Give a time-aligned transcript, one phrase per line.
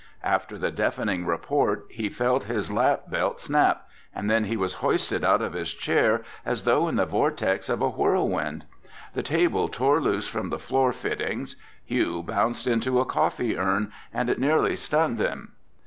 [0.23, 5.23] After the deafening report, he felt his lap belt snap, and then he was hoisted
[5.23, 8.65] out of his chair as though in the vortex of a whirlwind.
[9.13, 11.55] The table tore loose from the floor fittings.
[11.85, 15.51] Hugh bounced into a coffee urn and it nearly stunned him.